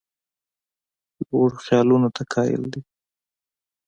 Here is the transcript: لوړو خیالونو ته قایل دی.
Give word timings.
لوړو 1.27 1.57
خیالونو 1.65 2.09
ته 2.15 2.21
قایل 2.33 2.63
دی. 2.73 2.81